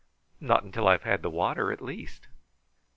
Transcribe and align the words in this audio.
"Not 0.39 0.63
until 0.63 0.87
I've 0.87 1.03
had 1.03 1.21
the 1.21 1.29
water, 1.29 1.71
at 1.71 1.79
least." 1.79 2.27